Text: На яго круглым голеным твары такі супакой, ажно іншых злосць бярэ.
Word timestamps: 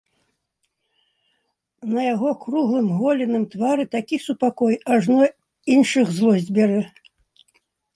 На 1.93 2.01
яго 2.13 2.29
круглым 2.47 2.87
голеным 3.03 3.45
твары 3.55 3.83
такі 3.95 4.23
супакой, 4.27 4.75
ажно 4.97 5.23
іншых 5.79 6.05
злосць 6.21 6.53
бярэ. 6.61 6.81